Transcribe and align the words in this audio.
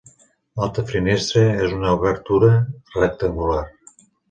L'altra 0.61 0.83
finestra 0.91 1.43
és 1.67 1.77
una 1.81 1.93
obertura 1.99 2.51
rectangular. 2.99 3.63